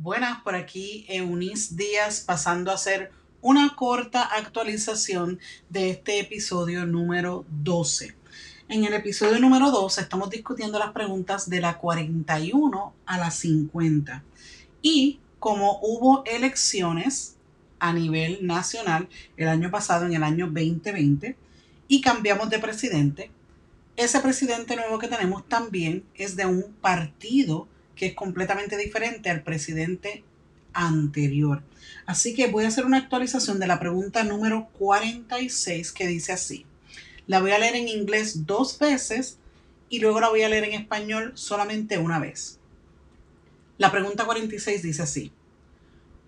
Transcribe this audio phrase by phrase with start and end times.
[0.00, 3.10] Buenas, por aquí Eunice Díaz pasando a hacer
[3.40, 5.40] una corta actualización
[5.70, 8.14] de este episodio número 12.
[8.68, 14.22] En el episodio número 12 estamos discutiendo las preguntas de la 41 a la 50.
[14.82, 17.34] Y como hubo elecciones
[17.80, 21.36] a nivel nacional el año pasado, en el año 2020,
[21.88, 23.32] y cambiamos de presidente,
[23.96, 27.66] ese presidente nuevo que tenemos también es de un partido
[27.98, 30.24] que es completamente diferente al presidente
[30.72, 31.62] anterior.
[32.06, 36.64] Así que voy a hacer una actualización de la pregunta número 46 que dice así.
[37.26, 39.38] La voy a leer en inglés dos veces
[39.90, 42.58] y luego la voy a leer en español solamente una vez.
[43.76, 45.32] La pregunta 46 dice así.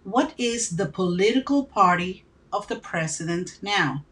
[0.05, 4.05] What is the political party of the president now?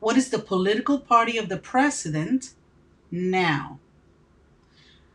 [0.00, 2.54] What is the political party of the president
[3.10, 3.78] now?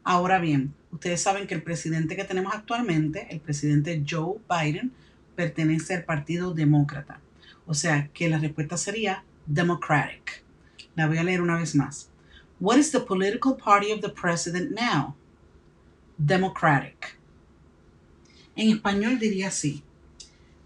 [0.03, 4.93] Ahora bien, ustedes saben que el presidente que tenemos actualmente, el presidente Joe Biden,
[5.35, 7.19] pertenece al Partido Demócrata.
[7.65, 10.43] O sea que la respuesta sería Democratic.
[10.95, 12.09] La voy a leer una vez más.
[12.61, 15.15] What is the political party of the president now?
[16.17, 17.19] Democratic.
[18.55, 19.83] En español diría así.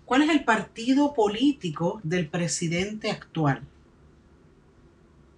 [0.06, 3.64] ¿Cuál es el partido político del presidente actual?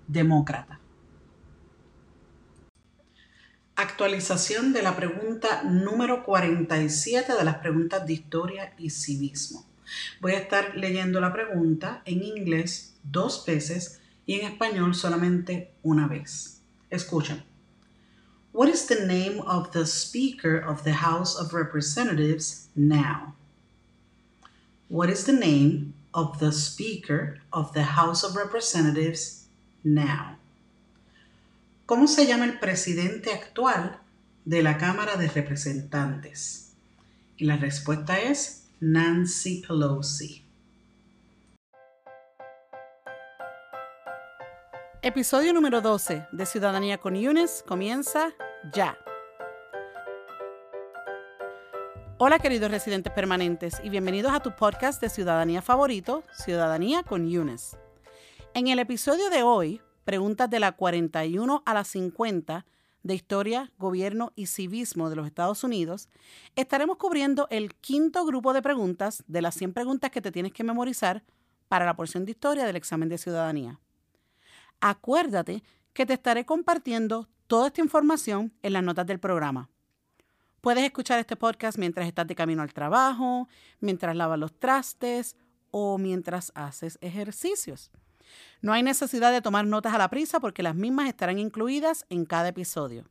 [0.07, 0.80] Demócrata.
[3.81, 9.65] Actualización de la pregunta número 47 de las preguntas de historia y civismo.
[10.19, 16.07] Voy a estar leyendo la pregunta en inglés dos veces y en español solamente una
[16.07, 16.61] vez.
[16.91, 17.43] Escuchen.
[18.53, 23.33] What is the name of the Speaker of the House of Representatives now?
[24.89, 29.47] What is the name of the Speaker of the House of Representatives
[29.83, 30.38] now?
[31.92, 34.00] ¿Cómo se llama el presidente actual
[34.45, 36.78] de la Cámara de Representantes?
[37.36, 40.47] Y la respuesta es Nancy Pelosi.
[45.01, 48.31] Episodio número 12 de Ciudadanía con Yunes comienza
[48.72, 48.97] ya.
[52.19, 57.75] Hola queridos residentes permanentes y bienvenidos a tu podcast de ciudadanía favorito, Ciudadanía con Yunes.
[58.53, 62.66] En el episodio de hoy preguntas de la 41 a la 50
[63.03, 66.09] de Historia, Gobierno y Civismo de los Estados Unidos,
[66.56, 70.63] estaremos cubriendo el quinto grupo de preguntas de las 100 preguntas que te tienes que
[70.63, 71.23] memorizar
[71.67, 73.79] para la porción de historia del examen de ciudadanía.
[74.81, 75.63] Acuérdate
[75.94, 79.69] que te estaré compartiendo toda esta información en las notas del programa.
[80.62, 83.47] Puedes escuchar este podcast mientras estás de camino al trabajo,
[83.79, 85.35] mientras lavas los trastes
[85.72, 87.91] o mientras haces ejercicios.
[88.62, 92.25] No hay necesidad de tomar notas a la prisa porque las mismas estarán incluidas en
[92.25, 93.06] cada episodio.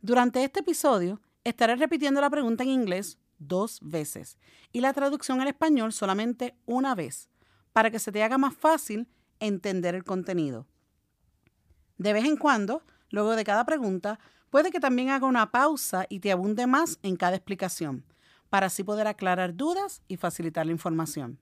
[0.00, 4.38] Durante este episodio estaré repitiendo la pregunta en inglés dos veces
[4.72, 7.28] y la traducción al español solamente una vez,
[7.72, 9.08] para que se te haga más fácil
[9.40, 10.66] entender el contenido.
[11.98, 14.18] De vez en cuando, luego de cada pregunta,
[14.50, 18.04] puede que también haga una pausa y te abunde más en cada explicación,
[18.48, 21.38] para así poder aclarar dudas y facilitar la información.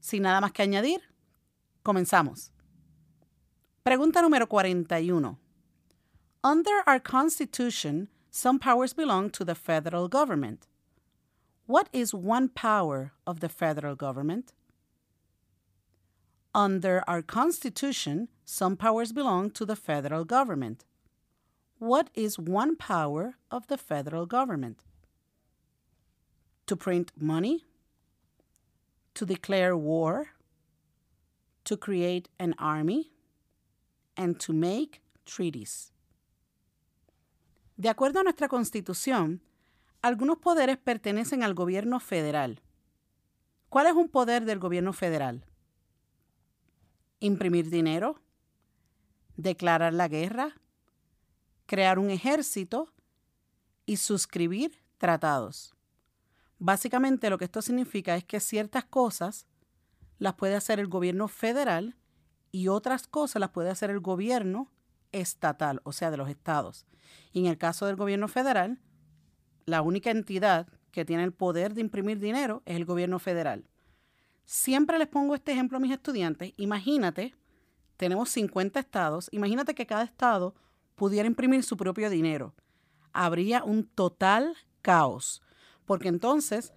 [0.00, 1.00] Sin nada más que añadir,
[1.84, 2.50] Comenzamos.
[3.84, 5.36] Pregunta número 41.
[6.42, 10.66] Under our Constitution, some powers belong to the federal government.
[11.66, 14.54] What is one power of the federal government?
[16.54, 20.84] Under our Constitution, some powers belong to the federal government.
[21.78, 24.84] What is one power of the federal government?
[26.66, 27.64] To print money?
[29.14, 30.33] To declare war?
[31.64, 33.12] To create an army
[34.16, 35.92] and to make treaties.
[37.76, 39.42] De acuerdo a nuestra Constitución,
[40.00, 42.60] algunos poderes pertenecen al gobierno federal.
[43.68, 45.44] ¿Cuál es un poder del gobierno federal?
[47.18, 48.20] Imprimir dinero,
[49.36, 50.54] declarar la guerra,
[51.66, 52.92] crear un ejército
[53.86, 55.74] y suscribir tratados.
[56.58, 59.46] Básicamente lo que esto significa es que ciertas cosas
[60.24, 61.96] las puede hacer el gobierno federal
[62.50, 64.72] y otras cosas las puede hacer el gobierno
[65.12, 66.86] estatal, o sea, de los estados.
[67.34, 68.80] Y en el caso del gobierno federal,
[69.66, 73.68] la única entidad que tiene el poder de imprimir dinero es el gobierno federal.
[74.46, 76.54] Siempre les pongo este ejemplo a mis estudiantes.
[76.56, 77.34] Imagínate,
[77.98, 80.54] tenemos 50 estados, imagínate que cada estado
[80.94, 82.54] pudiera imprimir su propio dinero.
[83.12, 85.42] Habría un total caos,
[85.84, 86.72] porque entonces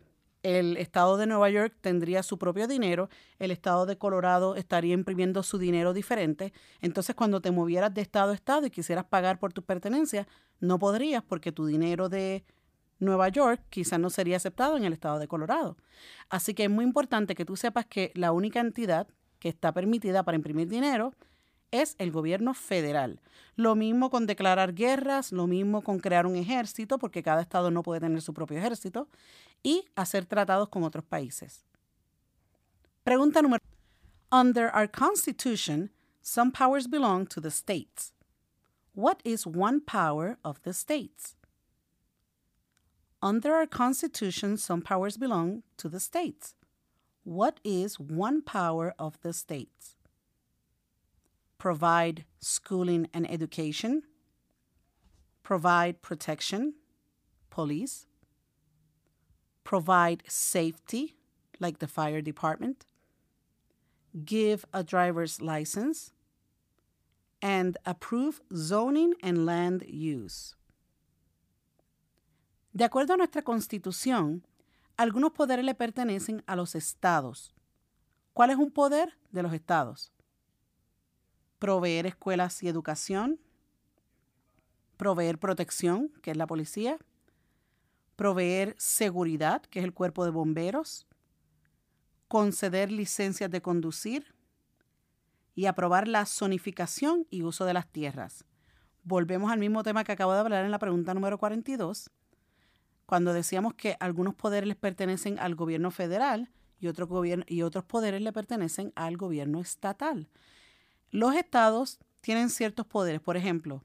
[0.48, 5.44] el estado de Nueva York tendría su propio dinero, el estado de Colorado estaría imprimiendo
[5.44, 6.54] su dinero diferente.
[6.80, 10.26] Entonces, cuando te movieras de estado a estado y quisieras pagar por tus pertenencias,
[10.62, 12.46] no podrías porque tu dinero de
[13.00, 15.76] Nueva York, quizás no sería aceptado en el estado de Colorado.
[16.30, 19.08] Así que es muy importante que tú sepas que la única entidad
[19.40, 21.14] que está permitida para imprimir dinero
[21.72, 23.20] es el gobierno federal.
[23.56, 27.84] Lo mismo con declarar guerras, lo mismo con crear un ejército, porque cada estado no
[27.84, 29.10] puede tener su propio ejército,
[29.64, 31.64] y hacer tratados con otros países.
[33.04, 33.60] Pregunta número.
[34.32, 35.90] Under our Constitution,
[36.22, 38.12] some powers belong to the states.
[38.94, 41.36] What is one power of the states?
[43.22, 46.56] Under our Constitution, some powers belong to the states.
[47.24, 49.96] What is one power of the states?
[51.58, 54.04] Provide schooling and education.
[55.44, 56.74] Provide protection,
[57.50, 58.06] police.
[59.68, 61.18] Provide safety,
[61.60, 62.86] like the fire department.
[64.24, 66.14] Give a driver's license.
[67.42, 70.56] And approve zoning and land use.
[72.74, 74.46] De acuerdo a nuestra Constitución,
[74.96, 77.54] algunos poderes le pertenecen a los estados.
[78.34, 80.14] ¿Cuál es un poder de los estados?
[81.60, 83.38] Proveer escuelas y educación,
[84.96, 86.98] proveer protección, que es la policía,
[88.18, 91.08] proveer seguridad, que es el cuerpo de bomberos,
[92.28, 94.36] conceder licencias de conducir
[95.56, 98.44] y aprobar la zonificación y uso de las tierras.
[99.04, 102.10] Volvemos al mismo tema que acabo de hablar en la pregunta número 42
[103.06, 108.34] cuando decíamos que algunos poderes les pertenecen al gobierno federal y, y otros poderes le
[108.34, 110.28] pertenecen al gobierno estatal.
[111.10, 113.22] Los estados tienen ciertos poderes.
[113.22, 113.84] Por ejemplo,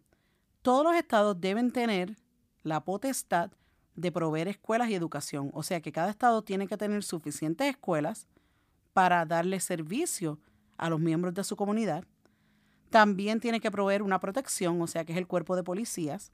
[0.62, 2.17] todos los estados deben tener
[2.64, 3.52] la potestad
[3.94, 5.50] de proveer escuelas y educación.
[5.55, 8.27] O sea que cada estado tiene que tener suficientes escuelas
[8.93, 10.39] para darle servicio
[10.77, 12.05] a los miembros de su comunidad.
[12.91, 16.33] También tiene que proveer una protección, o sea que es el cuerpo de policías.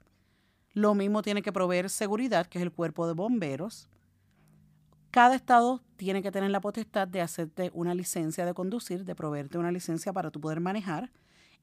[0.73, 3.89] Lo mismo tiene que proveer seguridad, que es el cuerpo de bomberos.
[5.11, 9.57] Cada estado tiene que tener la potestad de hacerte una licencia de conducir, de proveerte
[9.57, 11.11] una licencia para tú poder manejar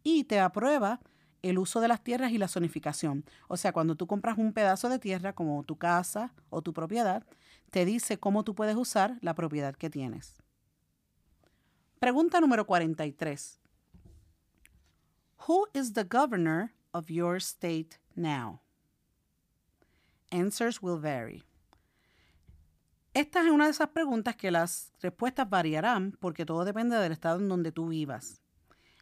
[0.02, 1.00] y te aprueba
[1.42, 3.24] el uso de las tierras y la zonificación.
[3.48, 7.24] O sea, cuando tú compras un pedazo de tierra como tu casa o tu propiedad,
[7.70, 10.42] te dice cómo tú puedes usar la propiedad que tienes.
[11.98, 13.60] Pregunta número 43.
[15.48, 18.60] Who is the governor of your state now?
[20.30, 21.44] Answers will vary.
[23.14, 27.38] Esta es una de esas preguntas que las respuestas variarán porque todo depende del estado
[27.38, 28.42] en donde tú vivas.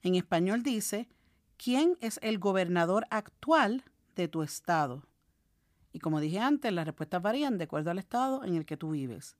[0.02, 1.08] En español dice,
[1.56, 3.84] ¿quién es el gobernador actual
[4.16, 5.02] de tu estado?
[5.92, 8.90] Y como dije antes, las respuestas varían de acuerdo al estado en el que tú
[8.90, 9.36] vives.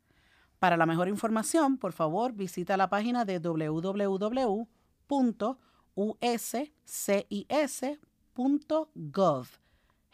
[0.60, 4.58] Para la mejor información, por favor, visita la página de www.uscis.gov.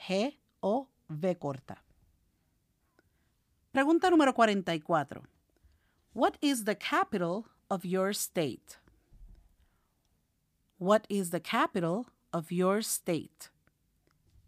[0.08, 1.84] G O V corta.
[3.70, 5.22] Pregunta número 44.
[6.14, 8.79] What is the capital of your state?
[10.80, 13.50] What is the capital of your state?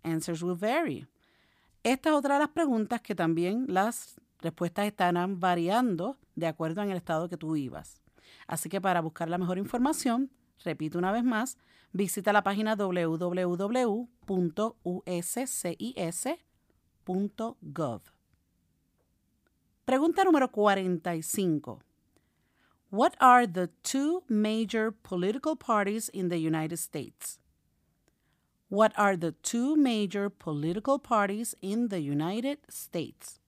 [0.02, 1.06] Answers will vary.
[1.84, 6.90] Esta es otra de las preguntas que también las respuestas estarán variando de acuerdo en
[6.90, 8.00] el estado que tú vivas.
[8.46, 10.31] Así que para buscar la mejor información,
[10.64, 11.58] repito una vez más,
[11.93, 13.52] visita la página www.uscis.gov.
[19.84, 21.82] Pregunta número 45.
[22.93, 27.39] What are the two major political parties in the United States?
[28.69, 33.41] What are the two major political parties in the United States?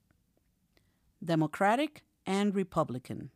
[1.23, 3.33] Democratic and Republican.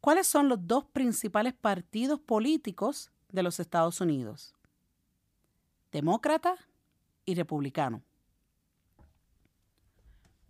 [0.00, 4.54] ¿Cuáles son los dos principales partidos políticos de los Estados Unidos?
[5.90, 6.54] Demócrata
[7.26, 8.02] y republicano.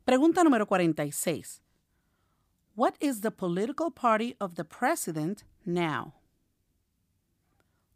[0.05, 1.63] Pregunta número 46.
[2.79, 6.15] What is the political party of the president now?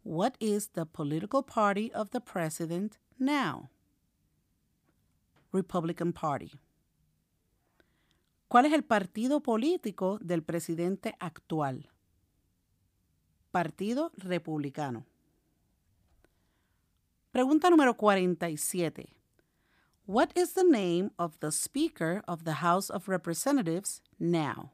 [0.03, 3.69] What is the political party of the president now?
[5.53, 6.51] Republican Party.
[8.49, 11.89] ¿Cuál es el partido político del presidente actual?
[13.51, 15.05] Partido Republicano.
[17.31, 19.15] Pregunta número 47.
[20.05, 24.71] What is the name of the Speaker of the House of Representatives now?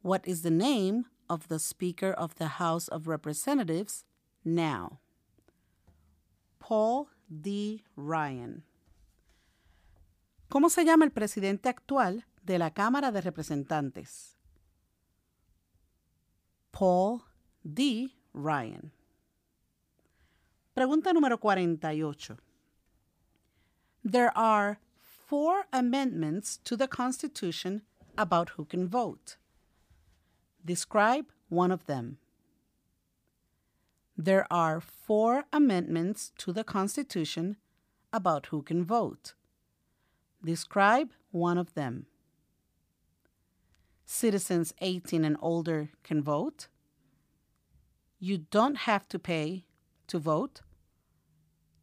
[0.00, 4.06] What is the name of the Speaker of the House of Representatives
[4.46, 5.00] now?
[6.58, 7.84] Paul D.
[7.96, 8.62] Ryan.
[10.50, 14.36] ¿Cómo se llama el presidente actual de la Cámara de Representantes?
[16.72, 17.24] Paul
[17.62, 18.14] D.
[18.32, 18.90] Ryan.
[20.74, 22.38] Pregunta número 48.
[24.04, 27.82] There are four amendments to the Constitution
[28.16, 29.36] about who can vote.
[30.64, 32.18] Describe one of them.
[34.16, 37.56] There are four amendments to the Constitution
[38.12, 39.34] about who can vote.
[40.44, 42.06] Describe one of them.
[44.04, 46.68] Citizens 18 and older can vote.
[48.18, 49.64] You don't have to pay
[50.08, 50.62] to vote.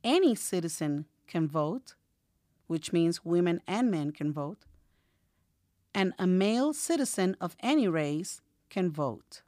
[0.04, 1.96] Any citizen can vote,
[2.68, 4.66] which means women and men can vote.
[5.94, 9.44] And a male citizen of any race can vote.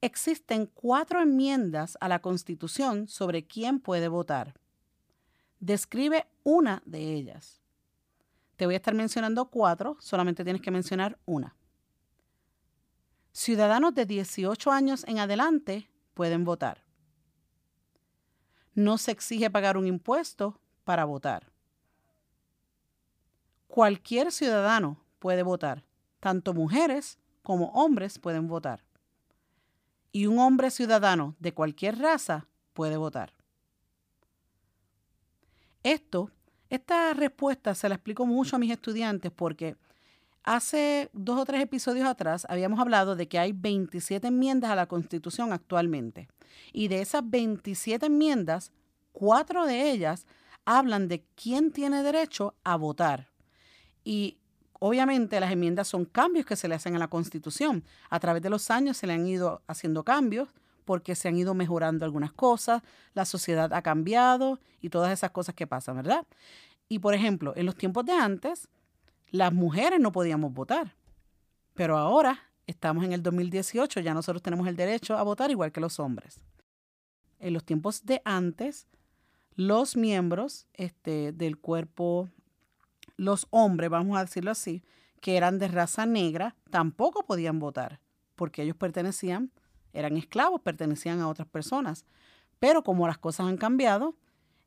[0.00, 4.54] Existen cuatro enmiendas a la Constitución sobre quién puede votar.
[5.60, 7.60] Describe una de ellas.
[8.56, 11.56] Te voy a estar mencionando cuatro, solamente tienes que mencionar una.
[13.32, 16.84] Ciudadanos de 18 años en adelante pueden votar.
[18.74, 21.52] No se exige pagar un impuesto para votar.
[23.66, 25.84] Cualquier ciudadano puede votar,
[26.18, 28.82] tanto mujeres como hombres pueden votar
[30.12, 33.34] y un hombre ciudadano de cualquier raza puede votar.
[35.82, 36.30] Esto,
[36.70, 39.76] esta respuesta se la explico mucho a mis estudiantes porque
[40.42, 44.86] hace dos o tres episodios atrás habíamos hablado de que hay 27 enmiendas a la
[44.86, 46.28] Constitución actualmente.
[46.72, 48.72] Y de esas 27 enmiendas,
[49.12, 50.26] cuatro de ellas
[50.76, 53.28] hablan de quién tiene derecho a votar.
[54.04, 54.38] Y
[54.80, 57.84] Obviamente las enmiendas son cambios que se le hacen a la Constitución.
[58.10, 60.48] A través de los años se le han ido haciendo cambios
[60.84, 62.82] porque se han ido mejorando algunas cosas,
[63.12, 66.26] la sociedad ha cambiado y todas esas cosas que pasan, ¿verdad?
[66.88, 68.68] Y por ejemplo, en los tiempos de antes,
[69.30, 70.94] las mujeres no podíamos votar,
[71.74, 75.80] pero ahora estamos en el 2018, ya nosotros tenemos el derecho a votar igual que
[75.80, 76.40] los hombres.
[77.38, 78.86] En los tiempos de antes,
[79.58, 82.30] los miembros este, del cuerpo
[83.16, 84.84] los hombres, vamos a decirlo así,
[85.20, 88.00] que eran de raza negra, tampoco podían votar,
[88.36, 89.50] porque ellos pertenecían,
[89.92, 92.04] eran esclavos, pertenecían a otras personas.
[92.60, 94.14] Pero como las cosas han cambiado,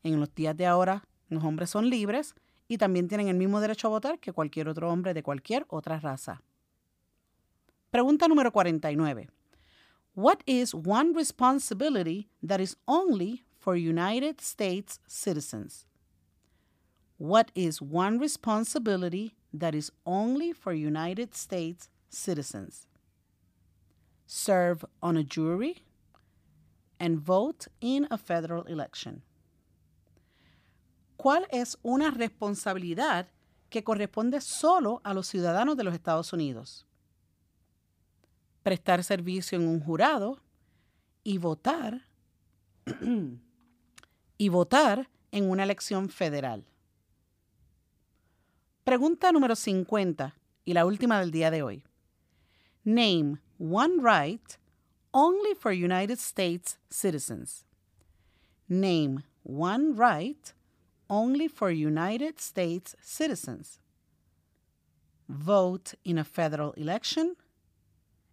[0.03, 2.35] en los días de ahora los hombres son libres
[2.67, 6.01] y también tienen el mismo derecho a votar que cualquier otro hombre de cualquier otra
[6.01, 6.43] raza.
[7.91, 9.29] Pregunta número 49.
[10.15, 15.85] What is one responsibility that is only for United States citizens?
[17.17, 22.87] What is one responsibility that is only for United States citizens?
[24.25, 25.83] Serve on a jury
[26.99, 29.21] and vote in a federal election.
[31.15, 33.27] ¿Cuál es una responsabilidad
[33.69, 36.87] que corresponde solo a los ciudadanos de los Estados Unidos?
[38.63, 40.39] Prestar servicio en un jurado
[41.23, 42.01] y votar
[44.41, 46.65] y votar en una elección federal.
[48.83, 51.83] Pregunta número 50 y la última del día de hoy.
[52.83, 54.57] Name one right
[55.11, 57.67] only for United States citizens.
[58.67, 60.55] Name one right
[61.07, 63.79] only for United States citizens.
[65.29, 67.35] Vote in a federal election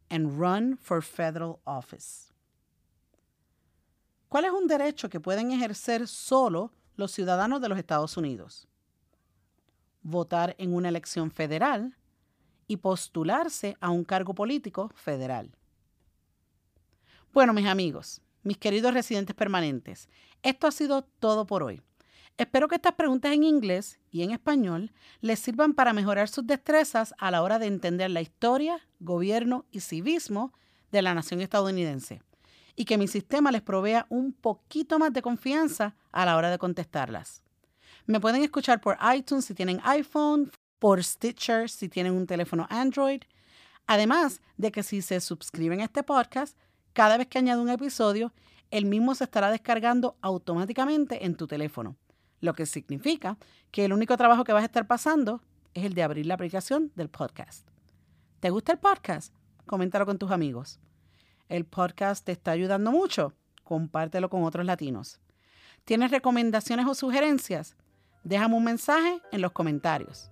[0.08, 2.27] and run for federal office.
[4.28, 8.68] ¿Cuál es un derecho que pueden ejercer solo los ciudadanos de los Estados Unidos?
[10.02, 11.96] votar en una elección federal
[12.66, 15.50] y postularse a un cargo político federal.
[17.32, 20.08] Bueno, mis amigos, mis queridos residentes permanentes,
[20.42, 21.82] esto ha sido todo por hoy.
[22.36, 27.14] Espero que estas preguntas en inglés y en español les sirvan para mejorar sus destrezas
[27.18, 30.52] a la hora de entender la historia, gobierno y civismo
[30.92, 32.22] de la nación estadounidense
[32.78, 36.58] y que mi sistema les provea un poquito más de confianza a la hora de
[36.58, 37.42] contestarlas.
[38.06, 43.22] Me pueden escuchar por iTunes si tienen iPhone, por Stitcher si tienen un teléfono Android.
[43.88, 46.56] Además de que si se suscriben a este podcast,
[46.92, 48.32] cada vez que añado un episodio,
[48.70, 51.96] el mismo se estará descargando automáticamente en tu teléfono,
[52.40, 53.38] lo que significa
[53.72, 55.42] que el único trabajo que vas a estar pasando
[55.74, 57.66] es el de abrir la aplicación del podcast.
[58.38, 59.34] ¿Te gusta el podcast?
[59.66, 60.78] Coméntalo con tus amigos.
[61.48, 63.32] El podcast te está ayudando mucho.
[63.64, 65.20] Compártelo con otros latinos.
[65.84, 67.76] ¿Tienes recomendaciones o sugerencias?
[68.22, 70.30] Déjame un mensaje en los comentarios.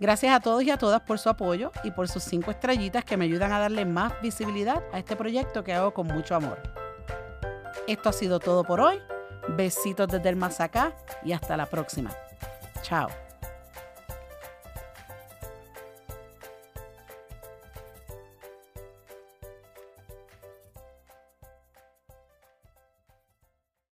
[0.00, 3.16] Gracias a todos y a todas por su apoyo y por sus cinco estrellitas que
[3.16, 6.60] me ayudan a darle más visibilidad a este proyecto que hago con mucho amor.
[7.86, 8.98] Esto ha sido todo por hoy.
[9.50, 12.10] Besitos desde el más acá y hasta la próxima.
[12.82, 13.23] Chao.